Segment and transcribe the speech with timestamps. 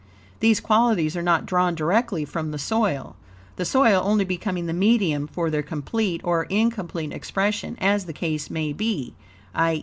[0.39, 3.15] THESE QUALITIES ARE NOT DRAWN DIRECTLY FROM THE SOIL;
[3.57, 8.49] the soil only becoming the medium for their complete or incomplete expression, as the case
[8.49, 9.13] may be;
[9.53, 9.79] i.